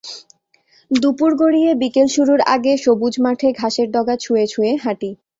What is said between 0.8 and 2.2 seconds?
দুপুর গড়িয়ে বিকেল